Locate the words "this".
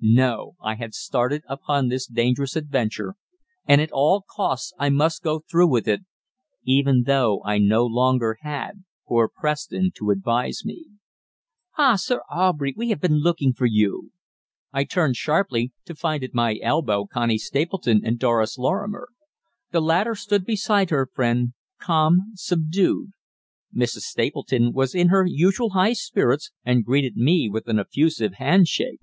1.88-2.06